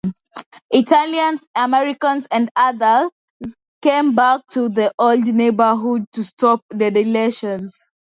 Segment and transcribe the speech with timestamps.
[0.71, 3.07] Italian-Americans and other
[3.83, 7.67] came back to the "old neighborhood" to shop for delicatessen.